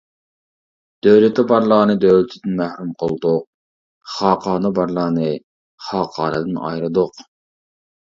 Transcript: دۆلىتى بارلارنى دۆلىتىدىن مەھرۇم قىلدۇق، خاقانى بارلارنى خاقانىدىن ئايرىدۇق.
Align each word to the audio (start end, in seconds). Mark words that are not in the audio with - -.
دۆلىتى 1.07 1.45
بارلارنى 1.51 1.97
دۆلىتىدىن 2.05 2.57
مەھرۇم 2.63 2.91
قىلدۇق، 3.05 3.47
خاقانى 4.17 4.75
بارلارنى 4.81 5.33
خاقانىدىن 5.93 6.63
ئايرىدۇق. 6.67 7.27